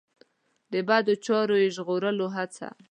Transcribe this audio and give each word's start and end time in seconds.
د 0.71 0.73
بدو 0.87 1.13
چارو 1.25 1.55
یې 1.61 1.69
ژغورلو 1.75 2.27
هڅه. 2.35 2.67